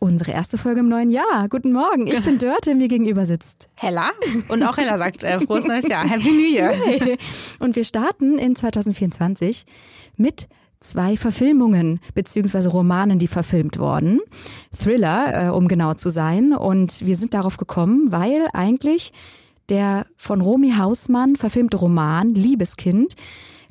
[0.00, 1.48] Unsere erste Folge im neuen Jahr.
[1.48, 2.06] Guten Morgen.
[2.06, 4.10] Ich bin Dörte, mir gegenüber sitzt Hella.
[4.48, 6.08] Und auch Hella sagt äh, frohes neues Jahr.
[6.08, 6.72] Happy New Year.
[7.58, 9.64] Und wir starten in 2024
[10.16, 10.48] mit
[10.78, 14.20] zwei Verfilmungen beziehungsweise Romanen, die verfilmt wurden.
[14.78, 16.52] Thriller, äh, um genau zu sein.
[16.52, 19.12] Und wir sind darauf gekommen, weil eigentlich
[19.68, 23.14] der von Romy Hausmann verfilmte Roman Liebeskind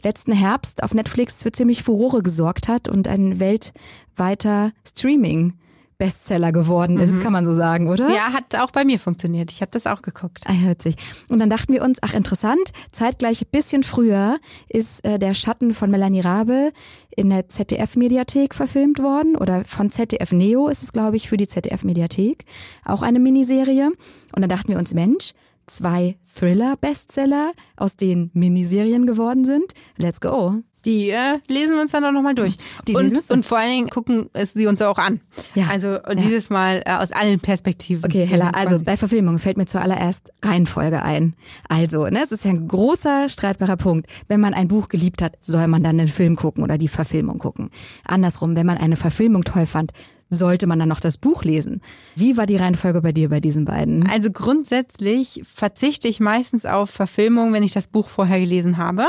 [0.04, 5.54] letzten Herbst auf Netflix für ziemlich Furore gesorgt hat und ein weltweiter Streaming
[5.98, 7.20] Bestseller geworden ist, mhm.
[7.22, 8.10] kann man so sagen, oder?
[8.10, 9.52] Ja, hat auch bei mir funktioniert.
[9.52, 10.44] Ich habe das auch geguckt.
[10.46, 10.96] Ah, hört sich.
[11.28, 15.90] Und dann dachten wir uns, ach interessant, zeitgleich bisschen früher ist äh, der Schatten von
[15.90, 16.72] Melanie Rabe
[17.16, 21.48] in der ZDF-Mediathek verfilmt worden oder von ZDF Neo ist es, glaube ich, für die
[21.48, 22.46] ZDF-Mediathek.
[22.86, 23.92] Auch eine Miniserie.
[24.36, 25.34] Und dann dachten wir uns, Mensch,
[25.66, 29.74] zwei Thriller-Bestseller, aus denen Miniserien geworden sind.
[29.98, 30.62] Let's go.
[30.88, 32.56] Die äh, lesen wir uns dann auch nochmal durch.
[32.88, 35.20] Die und, und vor allen Dingen gucken es sie uns auch an.
[35.54, 35.68] Ja.
[35.68, 36.16] Also ja.
[36.16, 38.06] dieses Mal äh, aus allen Perspektiven.
[38.06, 41.36] Okay, Hella, also bei Verfilmung fällt mir zuallererst Reihenfolge ein.
[41.68, 44.10] Also, ne, es ist ja ein großer streitbarer Punkt.
[44.30, 47.38] Wenn man ein Buch geliebt hat, soll man dann den Film gucken oder die Verfilmung
[47.38, 47.70] gucken.
[48.06, 49.92] Andersrum, wenn man eine Verfilmung toll fand,
[50.30, 51.82] sollte man dann noch das Buch lesen.
[52.16, 54.10] Wie war die Reihenfolge bei dir bei diesen beiden?
[54.10, 59.06] Also grundsätzlich verzichte ich meistens auf Verfilmung, wenn ich das Buch vorher gelesen habe,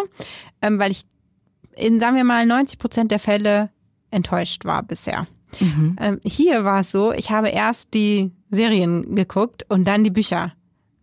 [0.61, 1.03] ähm, weil ich
[1.79, 3.71] in, sagen wir mal, 90 Prozent der Fälle
[4.11, 5.27] enttäuscht war bisher.
[5.61, 5.97] Mhm.
[6.01, 10.53] Ähm, hier war es so, ich habe erst die Serien geguckt und dann die Bücher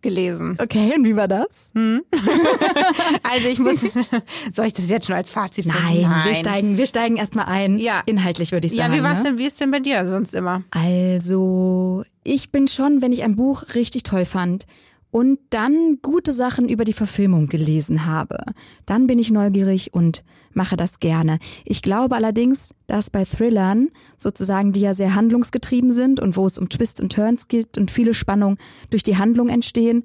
[0.02, 0.56] gelesen.
[0.60, 1.72] Okay, und wie war das?
[1.74, 2.02] Hm?
[3.22, 3.80] also ich muss,
[4.54, 6.28] soll ich das jetzt schon als Fazit Nein, Nein.
[6.28, 7.78] wir steigen, wir steigen erstmal ein.
[7.78, 8.02] Ja.
[8.06, 8.92] Inhaltlich würde ich sagen.
[8.92, 9.30] Ja, wie war's ne?
[9.30, 10.62] denn, wie ist denn bei dir sonst immer?
[10.70, 14.66] Also, ich bin schon, wenn ich ein Buch richtig toll fand
[15.10, 18.38] und dann gute Sachen über die Verfilmung gelesen habe,
[18.84, 21.38] dann bin ich neugierig und mache das gerne.
[21.64, 26.58] Ich glaube allerdings, dass bei Thrillern, sozusagen, die ja sehr handlungsgetrieben sind und wo es
[26.58, 28.58] um Twists und Turns geht und viele Spannungen
[28.90, 30.04] durch die Handlung entstehen,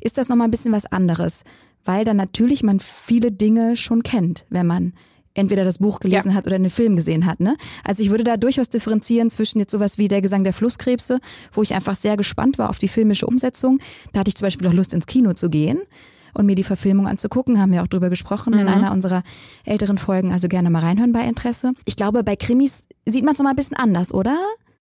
[0.00, 1.44] ist das nochmal ein bisschen was anderes.
[1.84, 4.92] Weil dann natürlich man viele Dinge schon kennt, wenn man
[5.34, 6.34] entweder das Buch gelesen ja.
[6.34, 7.40] hat oder einen Film gesehen hat.
[7.40, 7.56] Ne?
[7.84, 11.20] Also ich würde da durchaus differenzieren zwischen jetzt sowas wie Der Gesang der Flusskrebse,
[11.52, 13.78] wo ich einfach sehr gespannt war auf die filmische Umsetzung.
[14.12, 15.80] Da hatte ich zum Beispiel auch Lust ins Kino zu gehen
[16.34, 17.60] und mir die Verfilmung anzugucken.
[17.60, 18.60] Haben wir auch drüber gesprochen mhm.
[18.60, 19.22] in einer unserer
[19.64, 20.32] älteren Folgen.
[20.32, 21.72] Also gerne mal reinhören bei Interesse.
[21.84, 24.38] Ich glaube, bei Krimis sieht man es nochmal ein bisschen anders, oder?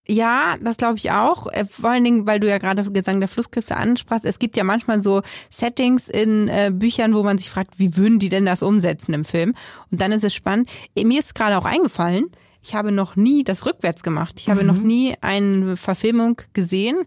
[0.08, 1.48] Ja, das glaube ich auch.
[1.48, 4.26] Äh, vor allen Dingen, weil du ja gerade Gesang der Flusskrebse ansprachst.
[4.26, 8.20] Es gibt ja manchmal so Settings in äh, Büchern, wo man sich fragt, wie würden
[8.20, 9.54] die denn das umsetzen im Film?
[9.92, 10.70] Und dann ist es spannend.
[10.96, 12.32] Äh, mir ist gerade auch eingefallen,
[12.64, 14.36] ich habe noch nie das rückwärts gemacht.
[14.40, 14.68] Ich habe mhm.
[14.68, 16.98] noch nie eine Verfilmung gesehen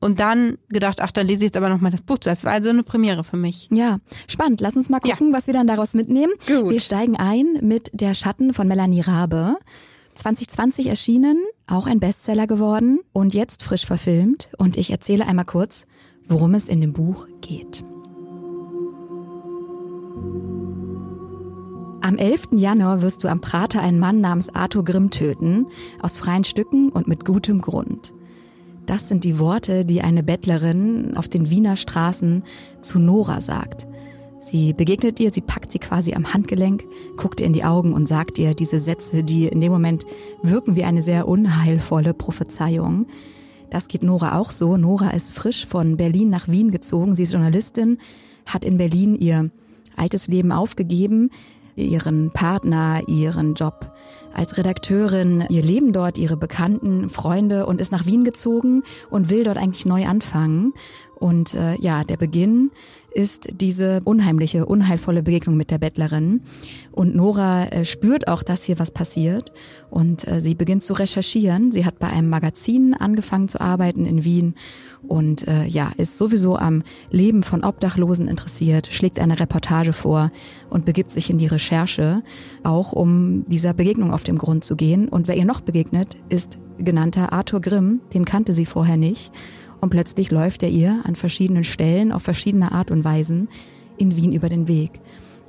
[0.00, 2.28] und dann gedacht, ach, dann lese ich jetzt aber nochmal das Buch zu.
[2.28, 3.68] Das war also eine Premiere für mich.
[3.70, 4.60] Ja, spannend.
[4.60, 5.36] Lass uns mal gucken, ja.
[5.36, 6.32] was wir dann daraus mitnehmen.
[6.46, 6.70] Gut.
[6.70, 9.56] Wir steigen ein mit Der Schatten von Melanie Rabe.
[10.14, 14.50] 2020 erschienen, auch ein Bestseller geworden und jetzt frisch verfilmt.
[14.58, 15.86] Und ich erzähle einmal kurz,
[16.26, 17.84] worum es in dem Buch geht.
[22.00, 22.48] Am 11.
[22.52, 25.66] Januar wirst du am Prater einen Mann namens Arthur Grimm töten,
[26.02, 28.12] aus freien Stücken und mit gutem Grund.
[28.84, 32.44] Das sind die Worte, die eine Bettlerin auf den Wiener Straßen
[32.82, 33.86] zu Nora sagt.
[34.46, 36.84] Sie begegnet ihr, sie packt sie quasi am Handgelenk,
[37.16, 40.04] guckt ihr in die Augen und sagt ihr diese Sätze, die in dem Moment
[40.42, 43.06] wirken wie eine sehr unheilvolle Prophezeiung.
[43.70, 44.76] Das geht Nora auch so.
[44.76, 47.14] Nora ist frisch von Berlin nach Wien gezogen.
[47.14, 47.96] Sie ist Journalistin,
[48.44, 49.50] hat in Berlin ihr
[49.96, 51.30] altes Leben aufgegeben,
[51.74, 53.93] ihren Partner, ihren Job
[54.34, 59.44] als Redakteurin ihr Leben dort, ihre Bekannten, Freunde und ist nach Wien gezogen und will
[59.44, 60.74] dort eigentlich neu anfangen.
[61.14, 62.70] Und äh, ja, der Beginn
[63.14, 66.42] ist diese unheimliche, unheilvolle Begegnung mit der Bettlerin.
[66.90, 69.52] Und Nora äh, spürt auch, dass hier was passiert.
[69.88, 71.70] Und äh, sie beginnt zu recherchieren.
[71.70, 74.54] Sie hat bei einem Magazin angefangen zu arbeiten in Wien
[75.08, 80.30] und äh, ja, ist sowieso am Leben von Obdachlosen interessiert, schlägt eine Reportage vor
[80.70, 82.22] und begibt sich in die Recherche,
[82.62, 85.08] auch um dieser Begegnung auf dem Grund zu gehen.
[85.08, 89.32] Und wer ihr noch begegnet, ist genannter Arthur Grimm, den kannte sie vorher nicht
[89.84, 93.48] und plötzlich läuft er ihr an verschiedenen Stellen auf verschiedene Art und Weisen
[93.98, 94.92] in Wien über den Weg.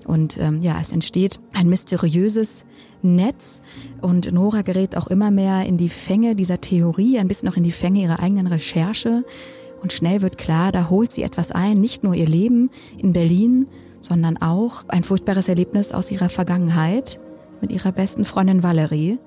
[0.05, 2.65] Und ähm, ja, es entsteht ein mysteriöses
[3.01, 3.61] Netz
[4.01, 7.63] und Nora gerät auch immer mehr in die Fänge dieser Theorie, ein bisschen auch in
[7.63, 9.23] die Fänge ihrer eigenen Recherche.
[9.81, 13.67] Und schnell wird klar, da holt sie etwas ein, nicht nur ihr Leben in Berlin,
[14.01, 17.21] sondern auch ein furchtbares Erlebnis aus ihrer Vergangenheit
[17.65, 19.17] mit ihrer besten Freundin Valerie.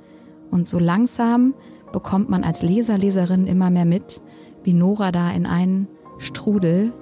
[0.52, 1.54] Und so langsam
[1.92, 4.20] bekommt man als Leser, Leserin immer mehr mit,
[4.62, 5.88] wie Nora da in einen
[6.18, 6.92] Strudel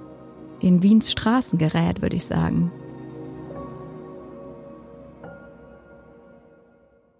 [0.61, 2.71] in Wiens Straßen gerät, würde ich sagen.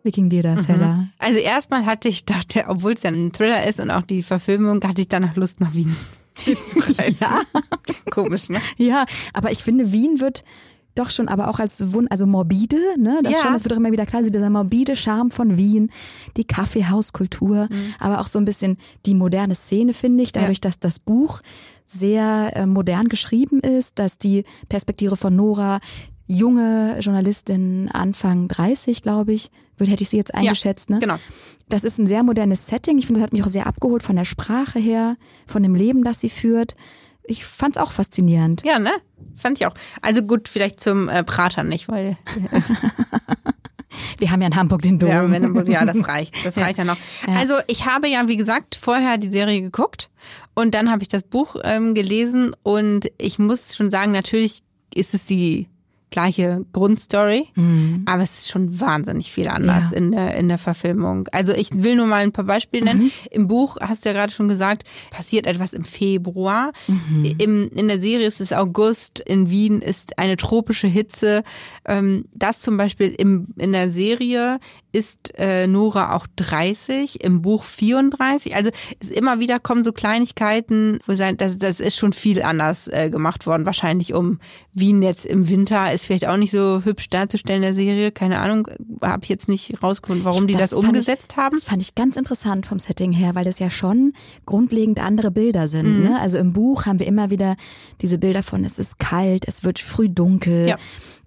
[0.01, 0.73] Wie ging dir das, mhm.
[0.73, 1.07] Hella?
[1.19, 4.83] Also erstmal hatte ich dachte, obwohl es ja ein Thriller ist und auch die Verfilmung,
[4.83, 5.95] hatte ich danach Lust nach Wien.
[7.19, 7.41] ja.
[8.09, 8.59] Komisch, ne?
[8.77, 10.43] Ja, aber ich finde, Wien wird
[10.97, 13.19] doch schon, aber auch als Wund, also morbide, ne?
[13.23, 13.39] Das ja.
[13.39, 15.91] schon, das wird doch immer wieder klar, dieser morbide Charme von Wien,
[16.35, 17.93] die Kaffeehauskultur, mhm.
[17.99, 20.61] aber auch so ein bisschen die moderne Szene, finde ich, dadurch, ja.
[20.61, 21.41] dass das Buch
[21.85, 25.79] sehr äh, modern geschrieben ist, dass die Perspektive von Nora
[26.27, 31.01] junge Journalistin, Anfang 30, glaube ich, würde hätte ich sie jetzt eingeschätzt, ja, ne?
[31.01, 31.15] Genau.
[31.69, 32.97] Das ist ein sehr modernes Setting.
[32.97, 36.03] Ich finde, das hat mich auch sehr abgeholt von der Sprache her, von dem Leben,
[36.03, 36.75] das sie führt.
[37.27, 38.63] Ich fand es auch faszinierend.
[38.65, 38.91] Ja, ne?
[39.35, 39.73] Fand ich auch.
[40.01, 42.17] Also gut, vielleicht zum äh, Prater nicht, weil.
[44.17, 45.09] Wir haben ja in Hamburg den Dom.
[45.09, 46.45] Ja, Hamburg, ja das reicht.
[46.45, 46.63] Das ja.
[46.63, 46.97] reicht ja noch.
[47.27, 47.33] Ja.
[47.33, 50.09] Also ich habe ja, wie gesagt, vorher die Serie geguckt
[50.55, 54.63] und dann habe ich das Buch ähm, gelesen und ich muss schon sagen, natürlich
[54.93, 55.67] ist es die
[56.09, 58.03] gleiche Grundstory, mhm.
[58.05, 59.97] aber es ist schon wahnsinnig viel anders ja.
[59.97, 61.27] in der in der Verfilmung.
[61.31, 63.03] Also ich will nur mal ein paar Beispiele nennen.
[63.03, 63.11] Mhm.
[63.31, 66.71] Im Buch hast du ja gerade schon gesagt, passiert etwas im Februar.
[66.87, 67.35] Mhm.
[67.37, 69.19] Im, in der Serie ist es August.
[69.19, 71.43] In Wien ist eine tropische Hitze.
[71.85, 74.59] Ähm, das zum Beispiel im, in der Serie
[74.91, 78.55] ist äh, Nora auch 30, im Buch 34.
[78.55, 82.87] Also es immer wieder kommen so Kleinigkeiten, wo sein, das, das ist schon viel anders
[82.87, 83.65] äh, gemacht worden.
[83.65, 84.39] Wahrscheinlich um
[84.73, 88.11] Wien jetzt im Winter ist vielleicht auch nicht so hübsch darzustellen in der Serie.
[88.11, 88.67] Keine Ahnung,
[89.01, 91.55] habe ich jetzt nicht rausgefunden, warum die das, das umgesetzt ich, haben.
[91.55, 94.13] Das fand ich ganz interessant vom Setting her, weil das ja schon
[94.45, 95.97] grundlegend andere Bilder sind.
[95.97, 96.03] Mhm.
[96.03, 96.19] Ne?
[96.19, 97.55] Also im Buch haben wir immer wieder
[98.01, 100.67] diese Bilder von, es ist kalt, es wird früh dunkel.
[100.67, 100.77] Ja.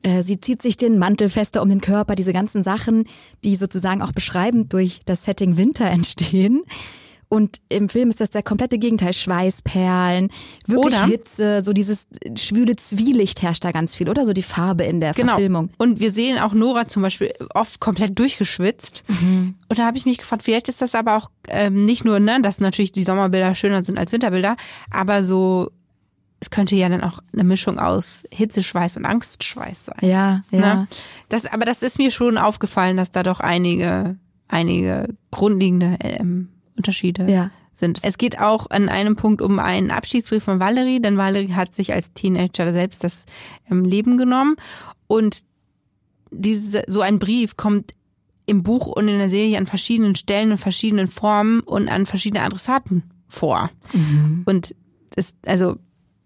[0.03, 3.05] Äh, sie zieht sich den Mantel fester um den Körper, diese ganzen Sachen,
[3.45, 6.63] die sozusagen auch beschreibend durch das Setting Winter entstehen.
[7.31, 9.13] Und im Film ist das der komplette Gegenteil.
[9.13, 10.33] Schweißperlen,
[10.67, 11.07] wirklich oder?
[11.07, 14.27] Hitze, so dieses schwüle Zwielicht herrscht da ganz viel, oder?
[14.27, 15.35] So die Farbe in der genau.
[15.35, 15.71] Verfilmung.
[15.79, 19.05] Und wir sehen auch Nora zum Beispiel oft komplett durchgeschwitzt.
[19.07, 19.55] Mhm.
[19.69, 22.43] Und da habe ich mich gefragt, vielleicht ist das aber auch ähm, nicht nur, ne,
[22.43, 24.57] dass natürlich die Sommerbilder schöner sind als Winterbilder,
[24.91, 25.71] aber so
[26.41, 29.99] es könnte ja dann auch eine Mischung aus Hitzeschweiß und Angstschweiß sein.
[30.01, 30.59] Ja, ja.
[30.59, 30.89] Ne?
[31.29, 34.17] Das, aber das ist mir schon aufgefallen, dass da doch einige,
[34.49, 37.51] einige grundlegende ähm, Unterschiede ja.
[37.73, 38.01] sind.
[38.03, 41.93] Es geht auch an einem Punkt um einen Abschiedsbrief von Valerie, denn Valerie hat sich
[41.93, 43.25] als Teenager selbst das
[43.71, 44.57] ähm, Leben genommen
[45.07, 45.43] und
[46.31, 47.93] diese, so ein Brief kommt
[48.47, 52.43] im Buch und in der Serie an verschiedenen Stellen und verschiedenen Formen und an verschiedene
[52.43, 53.71] Adressaten vor.
[53.93, 54.43] Mhm.
[54.45, 54.75] Und
[55.11, 55.77] das, also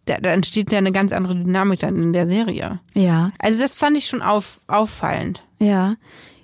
[0.07, 2.81] da, da entsteht ja eine ganz andere Dynamik dann in der Serie.
[2.95, 3.33] Ja.
[3.39, 5.43] Also das fand ich schon auf, auffallend.
[5.59, 5.97] Ja.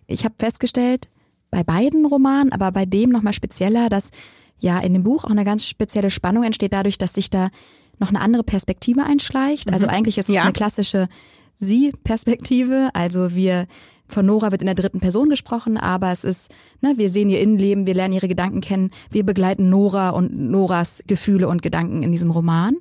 [0.06, 1.08] Ich habe festgestellt,
[1.50, 4.11] bei beiden Romanen, aber bei dem nochmal spezieller, dass
[4.58, 7.50] ja in dem Buch auch eine ganz spezielle Spannung entsteht, dadurch, dass sich da
[7.99, 9.73] noch eine andere Perspektive einschleicht.
[9.73, 9.93] Also mhm.
[9.93, 10.43] eigentlich ist es ja.
[10.43, 11.08] eine klassische
[11.56, 12.91] Sie-Perspektive.
[12.94, 13.67] Also wir
[14.06, 16.50] von Nora wird in der dritten Person gesprochen, aber es ist,
[16.81, 21.02] ne, wir sehen ihr Innenleben, wir lernen ihre Gedanken kennen, wir begleiten Nora und Noras
[21.07, 22.76] Gefühle und Gedanken in diesem Roman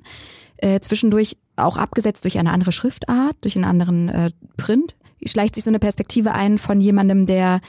[0.56, 4.96] äh, zwischendurch auch abgesetzt durch eine andere Schriftart, durch einen anderen äh, Print
[5.26, 7.60] schleicht sich so eine Perspektive ein von jemandem, der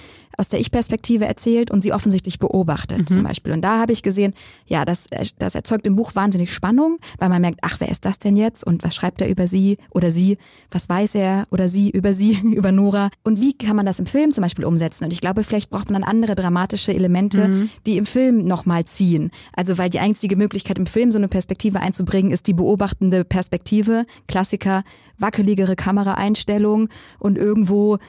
[0.41, 3.07] aus der Ich-Perspektive erzählt und sie offensichtlich beobachtet mhm.
[3.07, 3.53] zum Beispiel.
[3.53, 4.33] Und da habe ich gesehen,
[4.65, 5.07] ja, das,
[5.37, 8.65] das erzeugt im Buch wahnsinnig Spannung, weil man merkt, ach, wer ist das denn jetzt?
[8.65, 10.39] Und was schreibt er über sie oder sie?
[10.71, 13.11] Was weiß er oder sie über sie, über Nora?
[13.23, 15.05] Und wie kann man das im Film zum Beispiel umsetzen?
[15.05, 17.69] Und ich glaube, vielleicht braucht man dann andere dramatische Elemente, mhm.
[17.85, 19.29] die im Film nochmal ziehen.
[19.53, 24.05] Also weil die einzige Möglichkeit im Film so eine Perspektive einzubringen, ist die beobachtende Perspektive,
[24.27, 24.83] Klassiker,
[25.19, 27.99] wackeligere Kameraeinstellung und irgendwo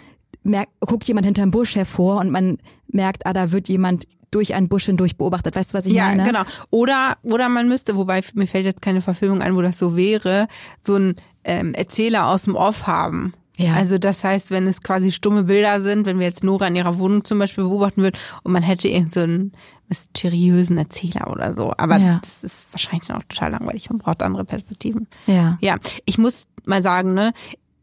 [0.43, 2.59] merkt, guckt jemand hinterm Busch hervor und man
[2.89, 5.55] merkt, ah, da wird jemand durch einen Busch hindurch beobachtet.
[5.55, 6.23] Weißt du, was ich ja, meine?
[6.23, 6.43] Ja, genau.
[6.71, 10.49] Oder, oder man müsste, wobei mir fällt jetzt keine Verfilmung ein, wo das so wäre,
[10.83, 13.35] so ein ähm, Erzähler aus dem Off haben.
[13.59, 13.75] Ja.
[13.75, 16.99] Also das heißt, wenn es quasi stumme Bilder sind, wenn wir jetzt Nora in ihrer
[16.99, 19.59] Wohnung zum Beispiel beobachten würden und man hätte irgendeinen so
[19.89, 21.73] mysteriösen Erzähler oder so.
[21.77, 22.19] Aber ja.
[22.23, 25.07] das ist wahrscheinlich dann auch total langweilig und braucht andere Perspektiven.
[25.27, 25.59] Ja.
[25.61, 25.77] Ja.
[26.07, 27.35] Ich muss mal sagen, ne,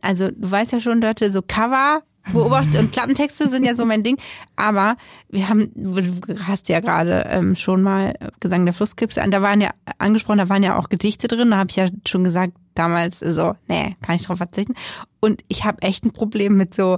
[0.01, 2.01] also du weißt ja schon, Dörte, so Cover
[2.34, 4.18] Beobacht und Klappentexte sind ja so mein Ding.
[4.56, 4.98] Aber
[5.30, 6.02] wir haben, du
[6.46, 10.50] hast ja gerade ähm, schon mal Gesang der Flusskipse an, da waren ja angesprochen, da
[10.50, 11.52] waren ja auch Gedichte drin.
[11.52, 14.76] Da habe ich ja schon gesagt, damals so, nee, kann ich drauf verzichten.
[15.20, 16.98] Und ich habe echt ein Problem mit so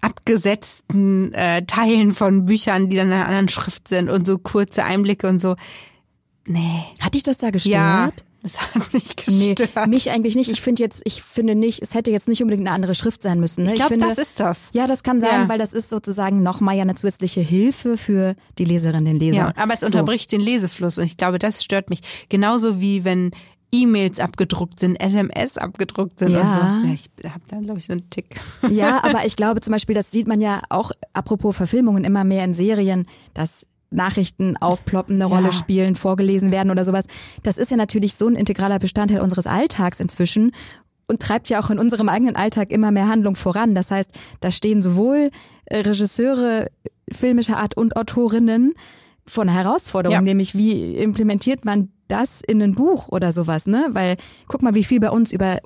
[0.00, 4.84] abgesetzten äh, Teilen von Büchern, die dann in einer anderen Schrift sind und so kurze
[4.84, 5.56] Einblicke und so.
[6.46, 6.84] Nee.
[7.00, 7.74] Hat dich das da gestört?
[7.74, 9.70] Ja, das hat mich gestört.
[9.76, 10.50] Nee, mich eigentlich nicht.
[10.50, 13.40] Ich finde jetzt, ich finde nicht, es hätte jetzt nicht unbedingt eine andere Schrift sein
[13.40, 13.64] müssen.
[13.64, 13.70] Ne?
[13.70, 14.70] ich glaube, das ist das.
[14.72, 15.48] Ja, das kann sein, Ja.
[15.48, 19.36] weil das ist sozusagen nochmal ja eine zusätzliche Hilfe für die Leserin, den Leser.
[19.36, 22.00] Ja, aber es unterbricht den Lesefluss und ich glaube, das stört mich.
[22.28, 23.32] Genauso wie wenn
[23.72, 26.40] E-Mails abgedruckt sind, SMS abgedruckt sind Ja.
[26.42, 26.58] und so.
[26.60, 28.36] Ja, ich habe da, glaube ich, so einen Tick.
[28.62, 28.68] So.
[28.68, 32.44] Ja, aber ich glaube zum Beispiel, das sieht man ja auch, apropos Verfilmungen, immer mehr
[32.44, 33.66] in Serien, dass
[33.96, 35.36] Nachrichten aufploppen, eine Ja.
[35.36, 37.04] Rolle spielen, vorgelesen werden oder sowas.
[37.42, 40.52] Das ist ja natürlich so ein integraler Bestandteil unseres Alltags inzwischen
[41.08, 43.74] und treibt ja auch in unserem eigenen Alltag immer mehr Handlung voran.
[43.74, 44.10] Das heißt,
[44.40, 45.30] da stehen sowohl
[45.66, 46.68] äh, Regisseure
[47.10, 48.74] filmischer Art und Autorinnen
[49.26, 50.20] vor einer Herausforderung, Ja.
[50.22, 53.86] nämlich wie implementiert man das in ein Buch oder sowas, ne?
[53.90, 55.58] Weil guck mal, wie viel bei uns über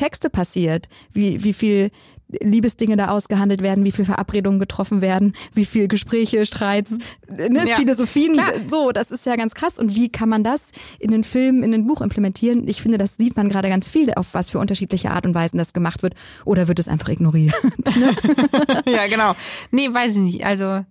[0.00, 1.90] Texte passiert, wie, wie viel
[2.40, 6.96] Liebesdinge da ausgehandelt werden, wie viel Verabredungen getroffen werden, wie viel Gespräche, Streits,
[7.28, 8.52] ne, Ja, Philosophien, klar.
[8.70, 9.78] so, das ist ja ganz krass.
[9.78, 12.66] Und wie kann man das in den Film, in den Buch implementieren?
[12.66, 15.58] Ich finde, das sieht man gerade ganz viel, auf was für unterschiedliche Art und Weisen
[15.58, 16.14] das gemacht wird.
[16.46, 17.54] Oder wird es einfach ignoriert?
[17.96, 18.14] ne?
[18.90, 19.34] ja, genau.
[19.70, 20.46] Nee, weiß ich nicht.
[20.46, 20.84] Also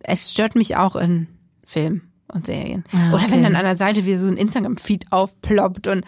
[0.00, 1.26] es stört mich auch in
[1.64, 2.84] Filmen und Serien.
[2.92, 3.32] Ah, Oder okay.
[3.32, 6.04] wenn dann an der Seite wieder so ein Instagram-Feed aufploppt und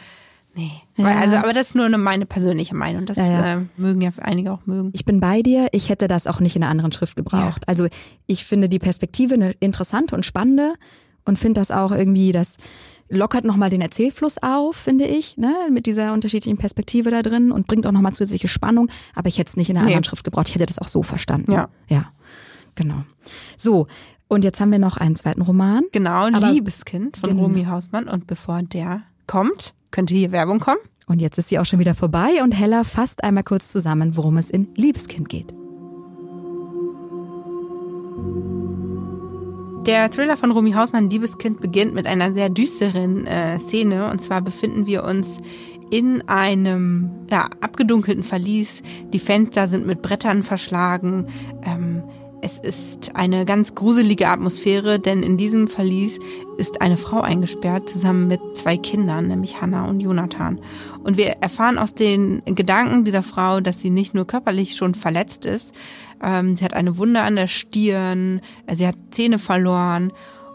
[0.59, 0.71] nee.
[0.97, 1.07] Ja.
[1.07, 3.07] also, aber das ist nur eine, meine persönliche Meinung.
[3.07, 3.55] Das Ja, ja.
[3.61, 4.91] Äh, mögen ja einige auch mögen.
[4.93, 5.69] Ich bin bei dir.
[5.73, 7.63] Ich hätte das auch nicht in einer anderen Schrift gebraucht.
[7.67, 7.87] Also
[8.27, 10.75] ich finde die Perspektive eine interessante und spannende
[11.25, 12.57] und finde das auch irgendwie, das
[13.11, 17.67] lockert nochmal den Erzählfluss auf, finde ich, ne, mit dieser unterschiedlichen Perspektive da drin und
[17.67, 18.91] bringt auch nochmal zusätzliche Spannung.
[19.15, 19.93] Aber ich hätte es nicht in einer Nee.
[19.93, 20.49] anderen Schrift gebraucht.
[20.49, 21.53] Ich hätte das auch so verstanden.
[21.53, 21.69] Ja.
[21.89, 22.13] Ja.
[22.75, 23.03] Genau.
[23.57, 23.87] So.
[24.31, 25.85] Und jetzt haben wir noch einen zweiten Roman.
[25.91, 27.43] Genau, Liebeskind von Genau.
[27.45, 28.09] Romy Hausmann.
[28.09, 30.79] Und bevor der kommt, könnte hier Werbung kommen.
[31.07, 34.37] Und jetzt ist sie auch schon wieder vorbei und Hella fasst einmal kurz zusammen, worum
[34.37, 35.55] es in Liebeskind geht.
[39.87, 44.11] Der Thriller von Romy Hausmann, Liebeskind, beginnt mit einer sehr düsteren äh, Szene.
[44.11, 45.27] Und zwar befinden wir uns
[45.91, 48.83] in einem ja, abgedunkelten Verlies.
[49.15, 51.29] Die Fenster sind mit Brettern verschlagen.
[51.63, 52.03] Ähm,
[52.41, 56.19] es ist eine ganz gruselige Atmosphäre, denn in diesem Verlies
[56.57, 60.61] ist eine Frau eingesperrt, zusammen mit zwei Kindern, nämlich Hannah und Jonathan.
[61.03, 65.45] Und wir erfahren aus den Gedanken dieser Frau, dass sie nicht nur körperlich schon verletzt
[65.45, 65.75] ist,
[66.23, 70.13] ähm, sie hat eine Wunde an der Stirn, äh, sie hat Zähne verloren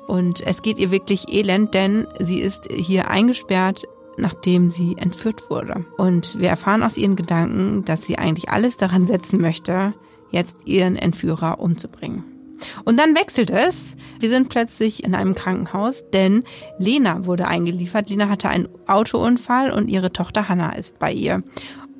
[0.08, 3.84] und es geht ihr wirklich elend, denn sie ist hier eingesperrt,
[4.18, 5.86] nachdem sie entführt wurde.
[5.98, 9.94] Und wir erfahren aus ihren Gedanken, dass sie eigentlich alles daran setzen möchte,
[10.34, 12.26] jetzt ihren Entführer umzubringen.
[12.86, 13.96] Und dann wechselt es.
[14.20, 16.44] Wir sind plötzlich in einem Krankenhaus, denn
[16.78, 18.10] Lena wurde eingeliefert.
[18.10, 21.44] Lena hatte einen Autounfall und ihre Tochter Hannah ist bei ihr.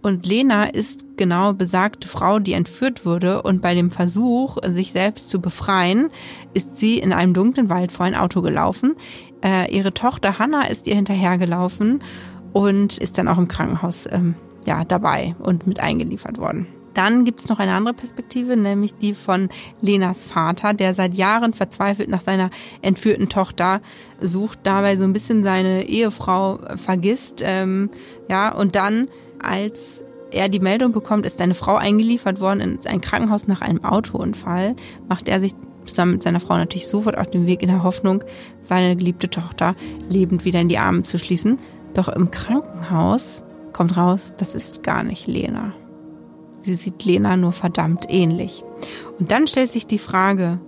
[0.02, 5.30] Und Lena ist genau besagte Frau, die entführt wurde und bei dem Versuch, sich selbst
[5.30, 6.10] zu befreien,
[6.54, 8.96] ist sie in einem dunklen Wald vor ein Auto gelaufen.
[9.42, 12.04] Äh, ihre Tochter Hannah ist ihr hinterhergelaufen
[12.52, 14.36] und ist dann auch im Krankenhaus ähm,
[14.66, 16.68] ja, dabei und mit eingeliefert worden.
[16.94, 19.50] Dann gibt's noch eine andere Perspektive, nämlich die von
[19.82, 22.50] Lenas Vater, der seit Jahren verzweifelt nach seiner
[22.82, 23.82] entführten Tochter
[24.22, 27.44] sucht, dabei so ein bisschen seine Ehefrau vergisst.
[27.46, 27.90] Ähm,
[28.30, 29.10] ja, und dann,
[29.42, 33.84] als er die Meldung bekommt, ist seine Frau eingeliefert worden in ein Krankenhaus nach einem
[33.84, 34.76] Autounfall,
[35.08, 35.54] macht er sich
[35.86, 38.24] zusammen mit seiner Frau natürlich sofort auf den Weg in der Hoffnung,
[38.62, 39.76] seine geliebte Tochter
[40.10, 41.58] lebend wieder in die Arme zu schließen.
[41.94, 45.74] Doch im Krankenhaus kommt raus, das ist gar nicht Lena.
[46.64, 48.64] Sie sieht Lena nur verdammt ähnlich.
[49.20, 50.60] Und dann stellt sich die Frage,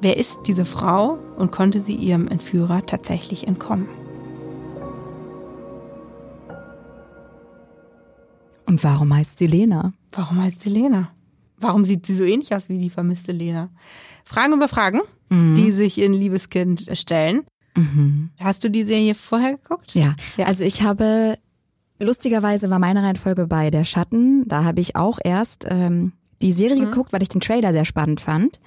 [0.00, 3.88] wer ist diese Frau und konnte sie ihrem Entführer tatsächlich entkommen?
[8.66, 9.92] Und warum heißt sie Lena?
[10.12, 11.10] Warum heißt sie Lena?
[11.58, 13.70] Warum sieht sie so ähnlich aus wie die vermisste Lena?
[14.24, 17.44] Fragen über Fragen, die sich in Liebeskind stellen.
[18.38, 19.94] Hast du die Serie vorher geguckt?
[19.94, 20.14] Ja.
[20.36, 20.46] Ja.
[20.46, 21.36] also ich habe,
[22.00, 24.46] lustigerweise war meine Reihenfolge bei Der Schatten.
[24.46, 26.12] Da habe ich auch erst ähm,
[26.42, 28.60] die Serie geguckt, weil ich den Trailer sehr spannend fand.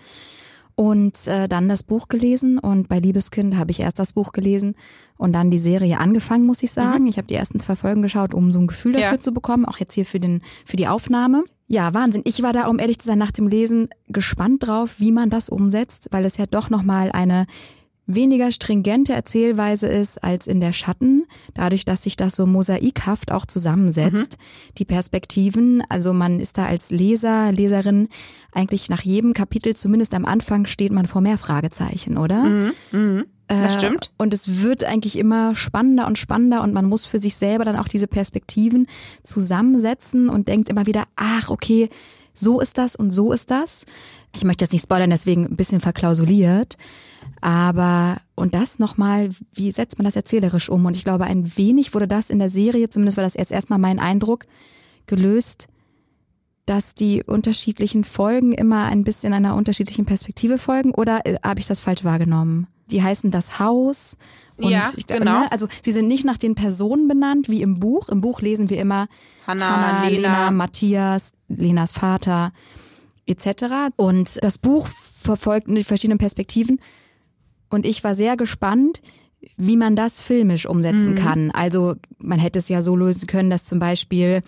[0.76, 4.76] Und äh, dann das Buch gelesen und bei Liebeskind habe ich erst das Buch gelesen
[5.18, 7.06] und dann die Serie angefangen, muss ich sagen.
[7.06, 9.20] Ich habe die ersten zwei Folgen geschaut, um so ein Gefühl dafür Ja.
[9.20, 11.44] zu bekommen, auch jetzt hier für den für die Aufnahme.
[11.68, 12.22] Ja, Wahnsinn.
[12.24, 15.50] Ich war da, um ehrlich zu sein, nach dem Lesen gespannt drauf, wie man das
[15.50, 17.46] umsetzt, weil es ja doch nochmal eine
[18.10, 23.46] weniger stringente Erzählweise ist als in der Schatten, dadurch, dass sich das so mosaikhaft auch
[23.46, 24.74] zusammensetzt, mhm.
[24.80, 25.84] die Perspektiven.
[25.90, 28.10] Also man ist da als Leser, Leserin
[28.52, 32.44] eigentlich nach jedem Kapitel, zumindest am Anfang, steht man vor mehr Fragezeichen, oder?
[32.44, 32.72] Mhm.
[32.92, 33.26] Mhm.
[33.48, 34.12] Das äh, stimmt.
[34.18, 37.76] Und es wird eigentlich immer spannender und spannender und man muss für sich selber dann
[37.76, 38.88] auch diese Perspektiven
[39.24, 41.90] zusammensetzen und denkt immer wieder, ach, okay,
[42.40, 43.86] so ist das und so ist das.
[44.36, 46.78] Ich möchte jetzt nicht spoilern, deswegen ein bisschen verklausuliert.
[47.42, 50.86] Aber, und das nochmal, wie setzt man das erzählerisch um?
[50.86, 53.80] Und ich glaube, ein wenig wurde das in der Serie, zumindest war das jetzt erstmal
[53.80, 54.46] mein Eindruck,
[55.06, 55.68] gelöst,
[56.66, 60.92] dass die unterschiedlichen Folgen immer ein bisschen einer unterschiedlichen Perspektive folgen.
[60.92, 62.68] Oder äh, habe ich das falsch wahrgenommen?
[62.92, 64.18] Die heißen das Haus.
[64.58, 65.42] Und ja, ich, genau.
[65.42, 68.10] Ne, also sie sind nicht nach den Personen benannt, wie im Buch.
[68.10, 69.08] Im Buch lesen wir immer
[69.48, 70.10] Hanna, Hanna Lena.
[70.10, 72.54] Lena, Matthias, Lenas Vater
[73.26, 73.92] etc.
[73.96, 76.80] Und das Buch verfolgt die verschiedenen Perspektiven.
[77.70, 79.02] Und ich war sehr gespannt,
[79.56, 81.16] wie man das filmisch umsetzen mhm.
[81.16, 81.52] kann.
[81.52, 84.42] Also man hätte es ja so lösen können, dass zum Beispiel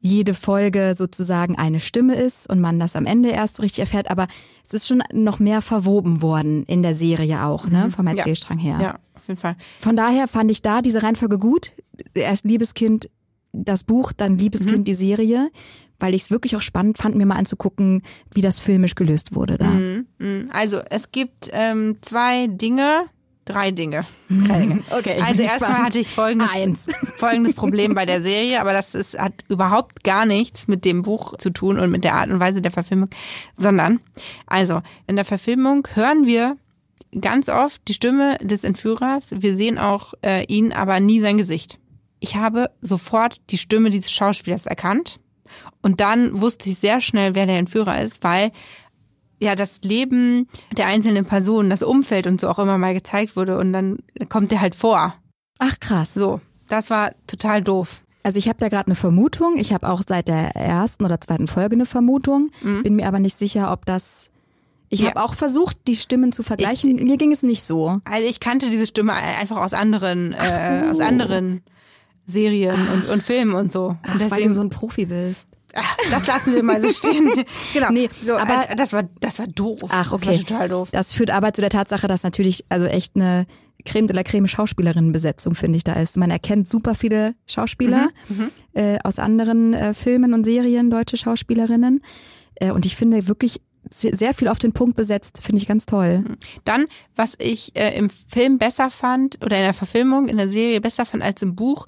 [0.00, 4.10] jede Folge sozusagen eine Stimme ist und man das am Ende erst richtig erfährt.
[4.10, 4.26] Aber
[4.64, 7.90] es ist schon noch mehr verwoben worden in der Serie auch, ne, mhm.
[7.92, 8.78] vom Erzählstrang her.
[8.82, 9.54] Ja, auf jeden Fall.
[9.78, 11.72] Von daher fand ich da diese Reihenfolge gut.
[12.14, 13.08] Erst Liebeskind
[13.52, 14.84] das Buch, dann Liebeskind mhm.
[14.84, 15.50] die Serie
[16.02, 18.02] weil ich es wirklich auch spannend fand, mir mal anzugucken,
[18.34, 19.68] wie das filmisch gelöst wurde da.
[19.68, 20.50] Mhm, mhm.
[20.52, 23.04] Also es gibt ähm, zwei Dinge,
[23.44, 24.04] drei Dinge.
[24.28, 24.82] Drei Dinge.
[24.90, 26.88] Okay, also erstmal hatte ich folgendes, Eins.
[27.16, 31.36] folgendes Problem bei der Serie, aber das ist, hat überhaupt gar nichts mit dem Buch
[31.38, 33.08] zu tun und mit der Art und Weise der Verfilmung,
[33.56, 34.00] sondern,
[34.46, 36.56] also in der Verfilmung hören wir
[37.20, 39.30] ganz oft die Stimme des Entführers.
[39.38, 41.78] Wir sehen auch äh, ihn, aber nie sein Gesicht.
[42.18, 45.20] Ich habe sofort die Stimme dieses Schauspielers erkannt
[45.82, 48.52] und dann wusste ich sehr schnell, wer der Entführer ist, weil
[49.40, 53.58] ja das Leben der einzelnen Personen, das Umfeld und so auch immer mal gezeigt wurde
[53.58, 55.14] und dann kommt der halt vor.
[55.58, 56.14] Ach krass.
[56.14, 58.02] So, das war total doof.
[58.22, 59.56] Also ich habe da gerade eine Vermutung.
[59.56, 62.50] Ich habe auch seit der ersten oder zweiten Folge eine Vermutung.
[62.62, 62.82] Mhm.
[62.84, 64.30] Bin mir aber nicht sicher, ob das.
[64.88, 65.08] Ich ja.
[65.08, 66.98] habe auch versucht, die Stimmen zu vergleichen.
[66.98, 68.00] Ich, mir ging es nicht so.
[68.04, 70.86] Also ich kannte diese Stimme einfach aus anderen, äh, so.
[70.86, 71.62] äh, aus anderen
[72.32, 73.96] Serien und, und Filmen und so.
[74.02, 75.48] Ach, und deswegen, weil du so ein Profi bist.
[76.10, 77.30] Das lassen wir mal so stehen.
[77.72, 77.90] genau.
[77.90, 79.80] Nee, so, aber äh, das war das war doof.
[79.88, 80.26] Ach, okay.
[80.26, 80.88] Das war total doof.
[80.92, 83.46] Das führt aber zu der Tatsache, dass natürlich also echt eine
[83.84, 86.16] Creme de la Creme Schauspielerinnenbesetzung finde ich da ist.
[86.16, 91.16] Man erkennt super viele Schauspieler mhm, mhm, äh, aus anderen äh, Filmen und Serien, deutsche
[91.16, 92.00] Schauspielerinnen.
[92.56, 96.18] Äh, und ich finde wirklich sehr viel auf den Punkt besetzt, finde ich ganz toll.
[96.20, 96.36] Mhm.
[96.64, 100.80] Dann, was ich äh, im Film besser fand oder in der Verfilmung, in der Serie
[100.80, 101.86] besser fand als im Buch,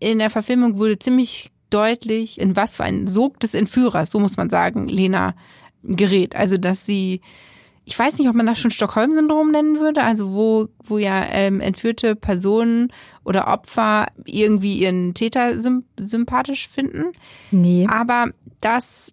[0.00, 4.36] in der Verfilmung wurde ziemlich deutlich, in was für ein Sog des Entführers, so muss
[4.36, 5.34] man sagen, Lena
[5.82, 6.34] gerät.
[6.34, 7.20] Also, dass sie,
[7.84, 11.60] ich weiß nicht, ob man das schon Stockholm-Syndrom nennen würde, also wo, wo ja ähm,
[11.60, 12.92] entführte Personen
[13.24, 15.54] oder Opfer irgendwie ihren Täter
[15.96, 17.12] sympathisch finden.
[17.50, 17.86] Nee.
[17.88, 18.26] Aber
[18.60, 19.12] das,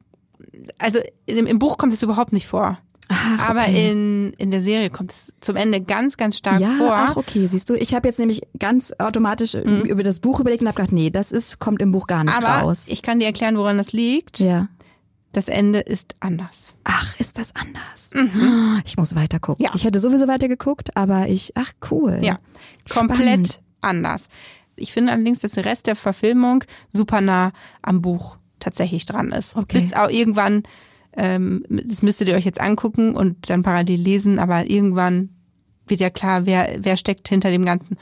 [0.77, 2.79] also im, im Buch kommt es überhaupt nicht vor.
[3.09, 6.91] Ach, Aber in, in der Serie kommt es zum Ende ganz, ganz stark ja, vor.
[6.91, 9.81] Ach, okay, siehst du, ich habe jetzt nämlich ganz automatisch mhm.
[9.81, 12.35] über das Buch überlegt und habe gedacht, nee, das ist, kommt im Buch gar nicht
[12.35, 12.85] Aber raus.
[12.87, 14.39] Ich kann dir erklären, woran das liegt.
[14.39, 14.67] Ja.
[15.31, 16.73] Das Ende ist anders.
[16.83, 18.09] Ach, ist das anders?
[18.13, 18.81] Mhm.
[18.85, 19.63] Ich muss weiter gucken.
[19.63, 19.71] Ja.
[19.75, 22.19] Ich hätte sowieso weiter geguckt, aber ich, ach cool.
[22.21, 22.39] Ja,
[22.89, 23.61] komplett Spannend.
[23.81, 24.29] anders.
[24.75, 29.55] Ich finde allerdings, dass der Rest der Verfilmung super nah am Buch tatsächlich dran ist.
[29.55, 29.79] Okay.
[29.79, 30.63] Bis auch irgendwann
[31.17, 35.29] ähm, das müsstet ihr euch jetzt angucken und dann parallel lesen, aber irgendwann
[35.87, 37.97] wird ja klar, wer, wer steckt hinter dem Ganzen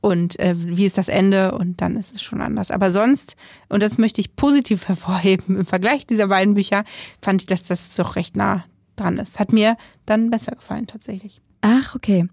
[0.00, 2.70] und äh, wie ist das Ende und dann ist es schon anders.
[2.70, 3.36] Aber sonst,
[3.68, 6.84] und das möchte ich positiv hervorheben, im Vergleich dieser beiden Bücher
[7.20, 8.64] fand ich, dass das doch recht nah
[8.96, 9.38] dran ist.
[9.38, 11.40] Hat mir dann besser gefallen tatsächlich.
[11.62, 12.26] Ach, okay.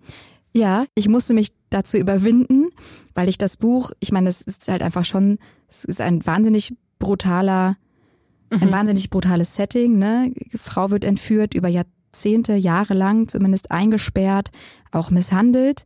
[0.52, 2.70] Ja, ich musste mich dazu überwinden,
[3.14, 5.38] weil ich das Buch, ich meine, es ist halt einfach schon,
[5.68, 7.78] es ist ein wahnsinnig brutaler
[8.50, 8.72] ein mhm.
[8.72, 10.34] wahnsinnig brutales Setting, ne?
[10.56, 14.50] Frau wird entführt, über Jahrzehnte, Jahre lang zumindest eingesperrt,
[14.92, 15.86] auch misshandelt.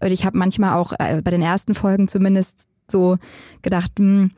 [0.00, 3.18] Und ich habe manchmal auch äh, bei den ersten Folgen zumindest so
[3.62, 4.30] gedacht, hm,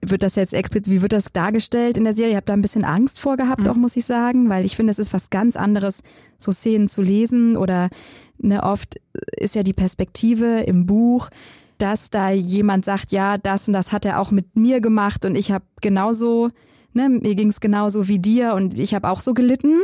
[0.00, 2.30] wird das jetzt explizit, wie wird das dargestellt in der Serie?
[2.30, 3.68] Ich habe da ein bisschen Angst vor gehabt, mhm.
[3.68, 6.02] auch muss ich sagen, weil ich finde, es ist was ganz anderes,
[6.38, 7.90] so Szenen zu lesen oder
[8.38, 9.00] ne, oft
[9.36, 11.30] ist ja die Perspektive im Buch,
[11.78, 15.36] dass da jemand sagt, ja, das und das hat er auch mit mir gemacht und
[15.36, 16.50] ich habe genauso
[16.94, 19.82] ne, mir ging's genauso wie dir und ich habe auch so gelitten.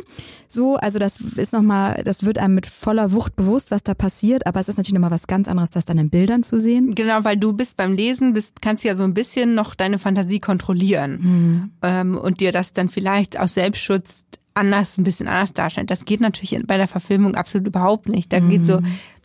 [0.49, 4.47] So, also das ist nochmal, das wird einem mit voller Wucht bewusst, was da passiert,
[4.47, 6.95] aber es ist natürlich nochmal was ganz anderes, das dann in Bildern zu sehen.
[6.95, 9.99] Genau, weil du bist beim Lesen, bist, kannst du ja so ein bisschen noch deine
[9.99, 11.71] Fantasie kontrollieren mhm.
[11.83, 15.87] ähm, und dir das dann vielleicht aus Selbstschutz anders, ein bisschen anders darstellen.
[15.87, 18.33] Das geht natürlich bei der Verfilmung absolut überhaupt nicht.
[18.33, 18.49] Da mhm.
[18.49, 18.81] geht so,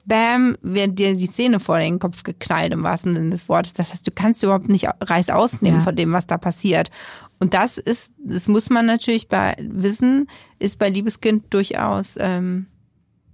[0.05, 3.73] bam, wird dir die Szene vor den Kopf geknallt im wahrsten Sinne des Wortes.
[3.73, 5.83] Das heißt, du kannst überhaupt nicht Reiß ausnehmen ja.
[5.83, 6.89] von dem, was da passiert.
[7.39, 10.27] Und das ist, das muss man natürlich bei wissen,
[10.59, 12.67] ist bei Liebeskind durchaus ähm,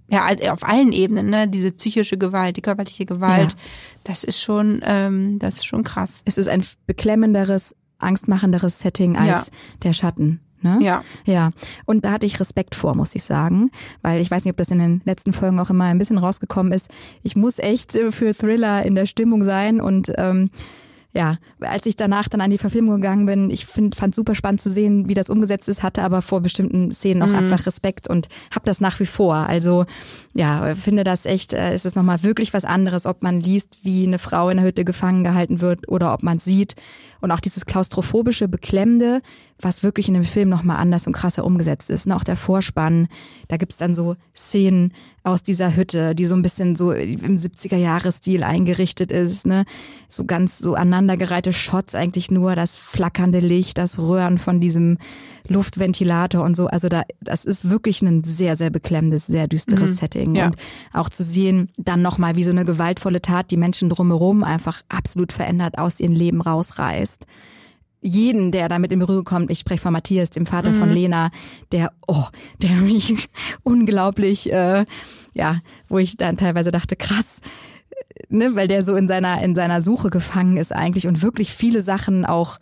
[0.08, 1.48] ja auf allen Ebenen, ne?
[1.48, 3.58] Diese psychische Gewalt, die körperliche Gewalt, ja.
[4.04, 6.22] das ist schon, ähm, das ist schon krass.
[6.24, 9.52] Es ist ein beklemmenderes, angstmachenderes Setting als ja.
[9.84, 10.40] der Schatten.
[10.62, 10.78] Ne?
[10.80, 11.02] Ja.
[11.24, 11.50] Ja.
[11.86, 13.70] Und da hatte ich Respekt vor, muss ich sagen.
[14.02, 16.72] Weil ich weiß nicht, ob das in den letzten Folgen auch immer ein bisschen rausgekommen
[16.72, 16.90] ist.
[17.22, 20.50] Ich muss echt äh, für Thriller in der Stimmung sein und ähm,
[21.14, 24.62] ja, als ich danach dann an die Verfilmung gegangen bin, ich find, fand super spannend
[24.62, 27.34] zu sehen, wie das umgesetzt ist, hatte aber vor bestimmten Szenen auch mhm.
[27.34, 29.34] einfach Respekt und habe das nach wie vor.
[29.34, 29.84] Also
[30.32, 34.06] ja, finde das echt, äh, ist es nochmal wirklich was anderes, ob man liest, wie
[34.06, 36.76] eine Frau in der Hütte gefangen gehalten wird oder ob man sieht
[37.22, 39.22] und auch dieses klaustrophobische, beklemmende,
[39.60, 42.06] was wirklich in dem Film nochmal anders und krasser umgesetzt ist.
[42.06, 43.08] Und auch der Vorspann,
[43.48, 48.42] da gibt's dann so Szenen aus dieser Hütte, die so ein bisschen so im 70er-Jahres-Stil
[48.42, 49.64] eingerichtet ist, ne?
[50.08, 54.98] So ganz so aneinandergereihte Shots, eigentlich nur das flackernde Licht, das Röhren von diesem
[55.48, 56.66] Luftventilator und so.
[56.66, 59.96] Also da, das ist wirklich ein sehr, sehr beklemmendes, sehr düsteres mhm.
[59.96, 60.34] Setting.
[60.34, 60.46] Ja.
[60.46, 60.56] Und
[60.92, 65.32] auch zu sehen, dann nochmal, wie so eine gewaltvolle Tat die Menschen drumherum einfach absolut
[65.32, 67.26] verändert aus ihrem Leben rausreißt
[68.02, 70.74] jeden, der damit in Berührung kommt, ich spreche von Matthias, dem Vater mhm.
[70.74, 71.30] von Lena,
[71.70, 72.24] der, oh,
[72.60, 73.28] der mich
[73.62, 74.84] unglaublich, äh,
[75.34, 77.40] ja, wo ich dann teilweise dachte, krass,
[78.28, 81.80] ne, weil der so in seiner, in seiner Suche gefangen ist eigentlich und wirklich viele
[81.80, 82.58] Sachen auch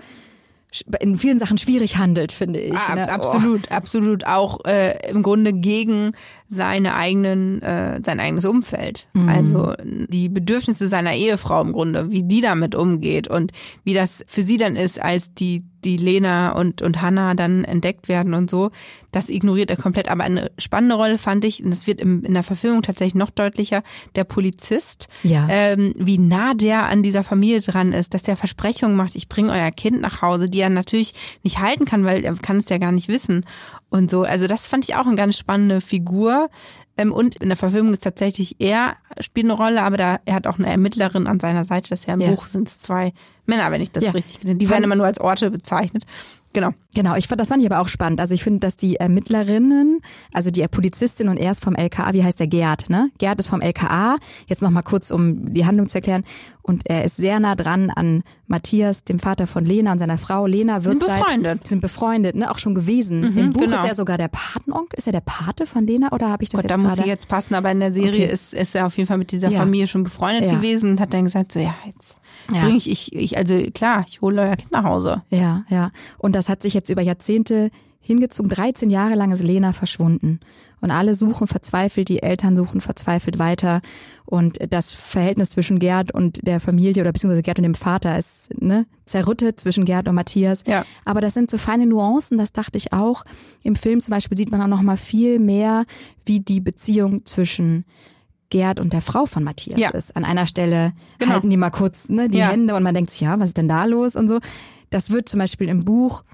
[1.00, 2.74] in vielen Sachen schwierig handelt, finde ich.
[2.74, 3.10] Ah, ne?
[3.10, 3.74] Absolut, oh.
[3.74, 4.26] absolut.
[4.26, 6.12] Auch äh, im Grunde gegen
[6.50, 9.08] seine eigenen, äh, sein eigenes Umfeld.
[9.14, 9.28] Mhm.
[9.28, 13.52] Also die Bedürfnisse seiner Ehefrau im Grunde, wie die damit umgeht und
[13.84, 18.08] wie das für sie dann ist, als die die Lena und, und Hannah dann entdeckt
[18.08, 18.70] werden und so.
[19.12, 20.08] Das ignoriert er komplett.
[20.08, 23.30] Aber eine spannende Rolle fand ich, und das wird im, in der Verfilmung tatsächlich noch
[23.30, 23.82] deutlicher,
[24.14, 25.46] der Polizist, ja.
[25.50, 29.52] ähm, wie nah der an dieser Familie dran ist, dass der Versprechungen macht, ich bringe
[29.52, 32.78] euer Kind nach Hause, die er natürlich nicht halten kann, weil er kann es ja
[32.78, 33.44] gar nicht wissen.
[33.90, 36.48] Und so, also das fand ich auch eine ganz spannende Figur.
[36.96, 40.46] Ähm, und in der Verfilmung ist tatsächlich er spielt eine Rolle, aber da, er hat
[40.46, 41.90] auch eine Ermittlerin an seiner Seite.
[41.90, 42.30] Das ist ja im ja.
[42.30, 43.12] Buch sind es zwei
[43.46, 44.12] Männer, wenn ich das ja.
[44.12, 44.54] richtig kenne.
[44.56, 46.04] Die werden immer nur als Orte bezeichnet.
[46.52, 46.72] Genau.
[46.92, 48.20] Genau, ich fand, das fand ich aber auch spannend.
[48.20, 50.00] Also ich finde, dass die Ermittlerinnen,
[50.32, 53.10] also die Polizistin und er ist vom LKA, wie heißt der Gerd, ne?
[53.18, 54.16] Gerd ist vom LKA.
[54.48, 56.24] Jetzt nochmal kurz, um die Handlung zu erklären.
[56.62, 60.46] Und er ist sehr nah dran an Matthias, dem Vater von Lena und seiner Frau.
[60.46, 61.58] Lena wird sind befreundet.
[61.60, 62.50] Seit, sind befreundet, ne?
[62.50, 63.20] Auch schon gewesen.
[63.20, 63.76] Mhm, Im Buch genau.
[63.76, 64.98] ist er sogar der Patenonkel.
[64.98, 67.06] Ist er der Pate von Lena oder habe ich das Gott, jetzt da muss ich
[67.06, 68.32] jetzt passen, aber in der Serie okay.
[68.32, 69.60] ist, ist er auf jeden Fall mit dieser ja.
[69.60, 70.56] Familie schon befreundet ja.
[70.56, 72.19] gewesen und hat dann gesagt, so ja, jetzt
[72.52, 72.64] ja.
[72.64, 75.22] bringe ich, ich, ich, also klar, ich hole euer Kind nach Hause.
[75.30, 75.90] Ja, ja.
[76.18, 78.50] Und das hat sich jetzt über Jahrzehnte hingezogen.
[78.50, 80.40] 13 Jahre lang ist Lena verschwunden.
[80.80, 83.82] Und alle suchen verzweifelt, die Eltern suchen verzweifelt weiter.
[84.24, 88.48] Und das Verhältnis zwischen Gerd und der Familie oder beziehungsweise Gerd und dem Vater ist
[88.58, 90.64] ne, zerrüttet zwischen Gerd und Matthias.
[90.66, 90.84] Ja.
[91.04, 93.24] Aber das sind so feine Nuancen, das dachte ich auch.
[93.62, 95.84] Im Film zum Beispiel sieht man auch noch mal viel mehr,
[96.24, 97.84] wie die Beziehung zwischen
[98.50, 99.90] Gerd und der Frau von Matthias ja.
[99.90, 100.16] ist.
[100.16, 101.32] An einer Stelle genau.
[101.32, 102.50] halten die mal kurz ne, die ja.
[102.50, 104.40] Hände und man denkt sich, ja, was ist denn da los und so.
[104.90, 106.24] Das wird zum Beispiel im Buch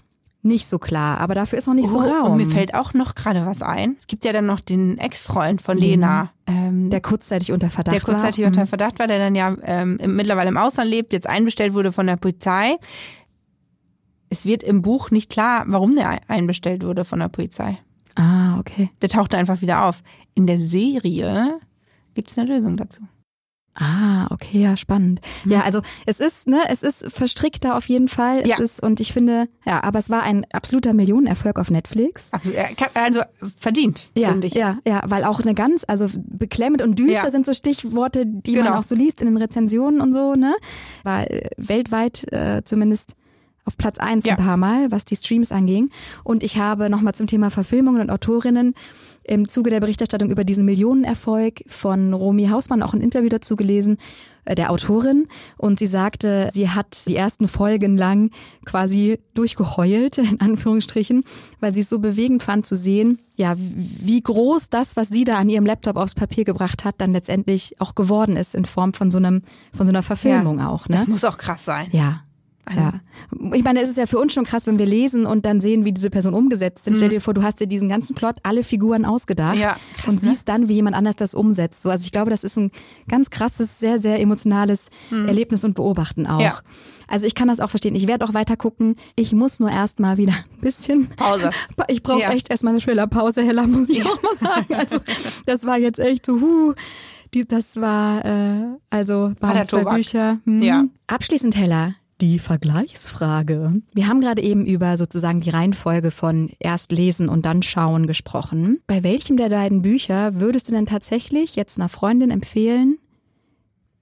[0.47, 2.33] nicht so klar, aber dafür ist noch nicht oh, so Raum.
[2.33, 3.97] Und mir fällt auch noch gerade was ein.
[3.99, 6.31] Es gibt ja dann noch den Ex-Freund von Lena.
[6.47, 8.01] Ähm, der kurzzeitig unter Verdacht war.
[8.01, 8.49] Der kurzzeitig war.
[8.49, 8.69] unter mhm.
[8.69, 12.17] Verdacht war, der dann ja ähm, mittlerweile im Ausland lebt, jetzt einbestellt wurde von der
[12.17, 12.77] Polizei.
[14.31, 17.79] Es wird im Buch nicht klar, warum der einbestellt wurde von der Polizei.
[18.15, 18.91] Ah, okay.
[19.03, 20.03] Der tauchte einfach wieder auf.
[20.35, 21.59] In der Serie
[22.17, 23.03] gibt es eine Lösung dazu.
[23.79, 25.21] Ah, okay, ja, spannend.
[25.45, 25.53] Mhm.
[25.53, 28.41] Ja, also es ist, ne, es ist verstrickter auf jeden Fall.
[28.41, 28.59] Es ja.
[28.59, 32.31] ist, und ich finde, ja, aber es war ein absoluter Millionenerfolg auf Netflix.
[32.95, 33.21] Also
[33.57, 34.55] verdient, ja, finde ich.
[34.55, 37.31] Ja, ja, weil auch eine ganz, also beklemmend und düster ja.
[37.31, 38.71] sind so Stichworte, die genau.
[38.71, 40.57] man auch so liest in den Rezensionen und so, ne?
[41.03, 43.15] War äh, weltweit äh, zumindest
[43.67, 44.37] auf Platz eins ja.
[44.37, 45.91] ein paar Mal, was die Streams anging.
[46.25, 48.75] Und ich habe nochmal zum Thema Verfilmungen und Autorinnen
[49.25, 53.99] im Zuge der Berichterstattung über diesen Millionenerfolg von Romy Hausmann auch ein Interview dazu gelesen,
[54.45, 55.27] äh, der Autorin.
[55.57, 58.31] Und sie sagte, sie hat die ersten Folgen lang
[58.65, 61.25] quasi durchgeheult, in Anführungsstrichen,
[61.59, 65.37] weil sie es so bewegend fand zu sehen, ja, wie groß das, was sie da
[65.37, 69.11] an ihrem Laptop aufs Papier gebracht hat, dann letztendlich auch geworden ist in Form von
[69.11, 69.43] so einem,
[69.75, 70.89] von so einer Verfilmung ja, auch.
[70.89, 70.97] Ne?
[70.97, 71.89] Das muss auch krass sein.
[71.91, 72.23] Ja,
[72.69, 72.93] Also, Ja.
[73.55, 75.85] Ich meine, es ist ja für uns schon krass, wenn wir lesen und dann sehen,
[75.85, 76.97] wie diese Person umgesetzt sind.
[76.97, 79.61] Stell dir vor, du hast dir diesen ganzen Plot, alle Figuren ausgedacht Mhm.
[79.63, 80.31] Ja, krass, und ne?
[80.31, 81.83] siehst dann, wie jemand anders das umsetzt.
[81.83, 82.71] So, also ich glaube, das ist ein
[83.09, 86.39] ganz krasses, sehr, sehr emotionales Erlebnis und Beobachten auch.
[86.39, 86.45] Mhm.
[86.45, 86.59] Ja.
[87.09, 87.95] Also ich kann das auch verstehen.
[87.95, 88.97] Ich werde auch weiter gucken.
[89.15, 91.51] Ich muss nur erst mal wieder ein bisschen Pause.
[91.89, 92.33] Ich brauche Ja.
[92.33, 94.75] echt erstmal eine Thriller-Pause, Hella, muss ich auch mal sagen.
[94.75, 94.97] Also
[95.47, 96.75] das war jetzt echt so, huh.
[97.35, 99.95] Die, das war, äh, also waren Harter zwei Tobak.
[99.97, 100.39] Bücher.
[100.45, 100.63] Hm.
[100.63, 100.85] Ja.
[101.07, 103.83] Abschließend, Hella, die Vergleichsfrage.
[103.93, 108.81] Wir haben gerade eben über sozusagen die Reihenfolge von erst lesen und dann schauen gesprochen.
[108.87, 112.99] Bei welchem der beiden Bücher würdest du denn tatsächlich jetzt einer Freundin empfehlen,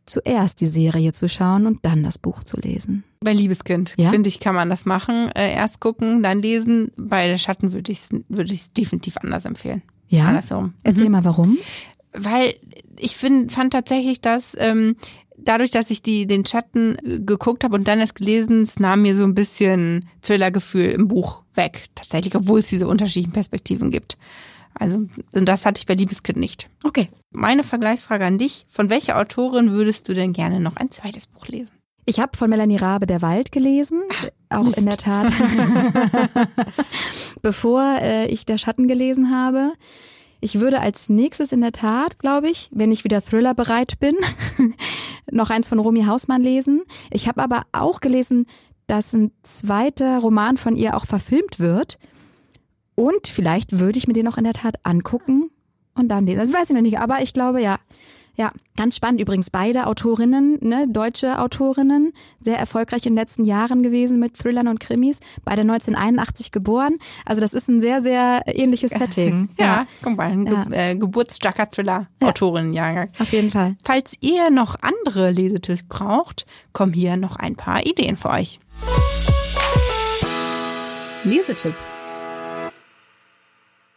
[0.06, 3.04] zuerst die Serie zu schauen und dann das Buch zu lesen?
[3.20, 4.10] Bei Liebeskind, Ja?
[4.10, 5.30] finde ich, kann man das machen.
[5.34, 6.92] Äh, erst gucken, dann lesen.
[6.96, 8.10] Bei der Schatten würde ich es
[8.50, 9.82] ich's definitiv anders empfehlen.
[10.08, 10.26] Ja?
[10.26, 10.74] Andersherum.
[10.82, 11.58] Erzähl mal, warum.
[12.12, 12.54] Weil
[12.98, 14.94] ich find, fand tatsächlich, dass ähm,
[15.36, 19.02] dadurch, dass ich die den Schatten äh, geguckt habe und dann erst gelesen, es nahm
[19.02, 21.86] mir so ein bisschen Thriller-Gefühl im Buch weg.
[21.94, 24.16] Tatsächlich, obwohl es diese unterschiedlichen Perspektiven gibt.
[24.76, 26.68] Also, und das hatte ich bei Liebeskind nicht.
[26.82, 27.08] Okay.
[27.30, 28.64] Meine Vergleichsfrage an dich.
[28.68, 31.70] Von welcher Autorin würdest du denn gerne noch ein zweites Buch lesen?
[32.06, 34.02] Ich habe von Melanie Rabe Der Wald gelesen,
[34.50, 34.78] auch Mist.
[34.78, 35.32] in der Tat,
[37.42, 39.72] bevor äh, ich Der Schatten gelesen habe.
[40.44, 44.14] Ich würde als nächstes in der Tat, glaube ich, wenn ich wieder Thriller bereit bin,
[45.30, 46.82] noch eins von Romy Hausmann lesen.
[47.10, 48.44] Ich habe aber auch gelesen,
[48.86, 51.98] dass ein zweiter Roman von ihr auch verfilmt wird.
[52.94, 55.48] Und vielleicht würde ich mir den noch in der Tat angucken
[55.94, 56.40] und dann lesen.
[56.40, 57.78] Das weiß ich noch nicht, aber ich glaube ja.
[58.36, 59.50] Ja, ganz spannend übrigens.
[59.50, 64.80] Beide Autorinnen, ne, deutsche Autorinnen, sehr erfolgreich in den letzten Jahren gewesen mit Thrillern und
[64.80, 65.20] Krimis.
[65.44, 66.96] Beide 1981 geboren.
[67.24, 69.48] Also das ist ein sehr, sehr ähnliches Setting.
[69.58, 70.64] Ja, guck mal, ein Ja.
[70.64, 73.10] Ge äh, Geburtsjacker-Thriller-Autorinnenjahrgang.
[73.20, 73.76] auf jeden Fall.
[73.84, 78.58] Falls ihr noch andere Lesetipps braucht, kommen hier noch ein paar Ideen für euch.
[81.24, 81.74] Lesetipp.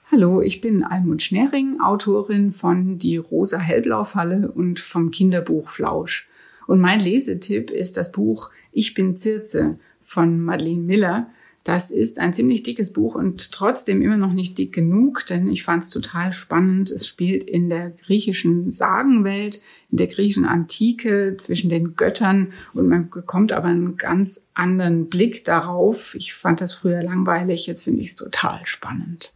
[0.10, 6.30] Hallo, ich bin Almut Schnering, Autorin von Die rosa Hellblau-Falle und vom Kinderbuch Flausch.
[6.66, 11.30] Und mein Lesetipp ist das Buch Ich bin Zirze von Madeleine Miller.
[11.66, 15.64] Das ist ein ziemlich dickes Buch und trotzdem immer noch nicht dick genug, denn ich
[15.64, 16.90] fand es total spannend.
[16.90, 23.10] Es spielt in der griechischen Sagenwelt, in der griechischen Antike zwischen den Göttern und man
[23.10, 26.16] bekommt aber einen ganz anderen Blick darauf.
[26.16, 29.34] Ich fand das früher langweilig, jetzt finde ich es total spannend.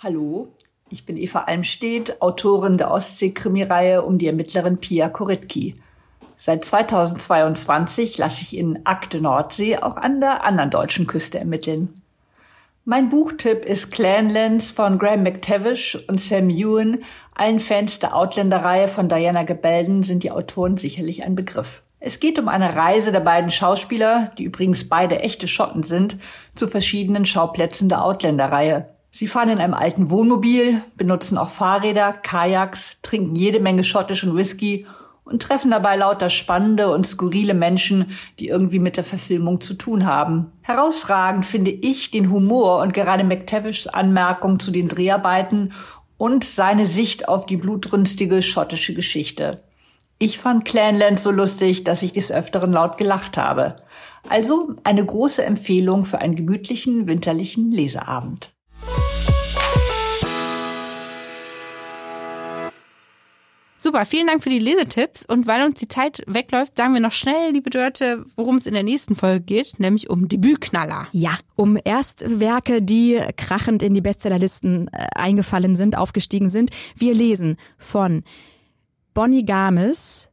[0.00, 0.46] Hallo,
[0.90, 5.74] ich bin Eva Almstedt, Autorin der Ostsee-Krimireihe um die Ermittlerin Pia Koritki.
[6.36, 12.00] Seit 2022 lasse ich in Akte Nordsee auch an der anderen deutschen Küste ermitteln.
[12.84, 17.02] Mein Buchtipp ist Clanlands von Graham McTavish und Sam Ewan.
[17.34, 21.82] Allen Fans der Outlander-Reihe von Diana Gebelden sind die Autoren sicherlich ein Begriff.
[21.98, 26.18] Es geht um eine Reise der beiden Schauspieler, die übrigens beide echte Schotten sind,
[26.54, 28.90] zu verschiedenen Schauplätzen der Outlander-Reihe.
[29.18, 34.86] Sie fahren in einem alten Wohnmobil, benutzen auch Fahrräder, Kajaks, trinken jede Menge schottischen Whisky
[35.24, 40.06] und treffen dabei lauter spannende und skurrile Menschen, die irgendwie mit der Verfilmung zu tun
[40.06, 40.52] haben.
[40.60, 45.72] Herausragend finde ich den Humor und gerade McTavishs Anmerkung zu den Dreharbeiten
[46.16, 49.64] und seine Sicht auf die blutrünstige schottische Geschichte.
[50.20, 53.78] Ich fand Clanland so lustig, dass ich des Öfteren laut gelacht habe.
[54.28, 58.52] Also eine große Empfehlung für einen gemütlichen winterlichen Leseabend.
[63.80, 65.24] Super, vielen Dank für die Lesetipps.
[65.24, 68.74] Und weil uns die Zeit wegläuft, sagen wir noch schnell, liebe Dörte, worum es in
[68.74, 71.06] der nächsten Folge geht, nämlich um Debütknaller.
[71.12, 76.70] Ja, um Erstwerke, die krachend in die Bestsellerlisten äh, eingefallen sind, aufgestiegen sind.
[76.96, 78.24] Wir lesen von
[79.14, 80.28] Bonnie Games,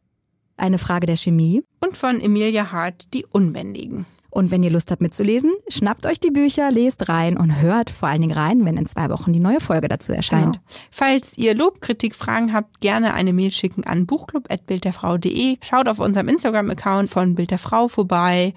[0.58, 1.64] eine Frage der Chemie.
[1.84, 4.08] Und von Emilia Hart, die Unbändigen.
[4.36, 8.10] Und wenn ihr Lust habt mitzulesen, schnappt euch die Bücher, lest rein und hört vor
[8.10, 10.58] allen Dingen rein, wenn in zwei Wochen die neue Folge dazu erscheint.
[10.58, 10.66] Genau.
[10.92, 15.56] Falls ihr Lob, Kritik, Fragen habt, gerne eine Mail schicken an buchclub.bildderfrau.de.
[15.64, 18.54] Schaut auf unserem Instagram-Account von Bild der Frau vorbei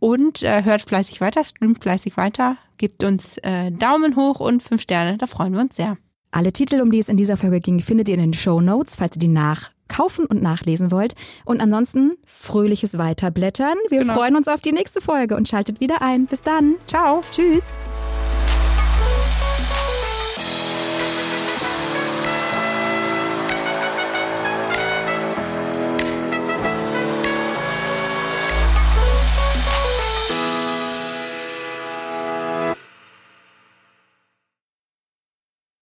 [0.00, 4.80] und äh, hört fleißig weiter, streamt fleißig weiter, gebt uns äh, Daumen hoch und fünf
[4.80, 5.96] Sterne, da freuen wir uns sehr.
[6.32, 8.96] Alle Titel, um die es in dieser Folge ging, findet ihr in den Show Notes,
[8.96, 9.28] falls ihr die
[9.90, 11.14] nachkaufen und nachlesen wollt.
[11.44, 13.76] Und ansonsten fröhliches Weiterblättern.
[13.88, 14.14] Wir Genau.
[14.14, 16.26] freuen uns auf die nächste Folge und schaltet wieder ein.
[16.26, 16.76] Bis dann.
[16.86, 17.20] Ciao.
[17.30, 17.64] Tschüss.